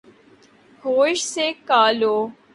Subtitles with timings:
[0.83, 2.15] ہوش سے کا لو